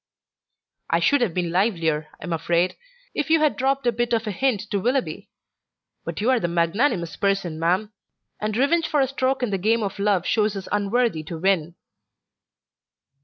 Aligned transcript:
"I 0.89 0.99
should 0.99 1.21
have 1.21 1.35
been 1.35 1.51
livelier, 1.51 2.07
I'm 2.19 2.33
afraid, 2.33 2.75
if 3.13 3.29
you 3.29 3.39
had 3.39 3.55
dropped 3.55 3.85
a 3.85 3.91
bit 3.91 4.13
of 4.13 4.25
a 4.25 4.31
hint 4.31 4.61
to 4.71 4.79
Willoughby. 4.79 5.29
But 6.05 6.19
you're 6.21 6.39
the 6.39 6.47
magnanimous 6.47 7.15
person, 7.15 7.59
ma'am, 7.59 7.93
and 8.39 8.57
revenge 8.57 8.87
for 8.87 9.01
a 9.01 9.07
stroke 9.07 9.43
in 9.43 9.51
the 9.51 9.59
game 9.59 9.83
of 9.83 9.99
love 9.99 10.25
shows 10.25 10.55
us 10.55 10.67
unworthy 10.71 11.21
to 11.25 11.37
win." 11.37 11.75